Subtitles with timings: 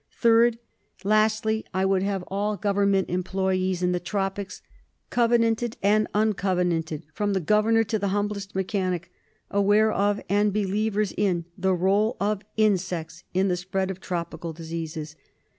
[0.17, 0.57] Third:
[1.03, 4.63] Lastly, I would have all government employees in the tropics,
[5.11, 9.11] covenanted and uncovenanted, from the governor to the humblest mechanic,
[9.51, 15.15] aware of and believers in the role of insects in the spread of tropical diseases.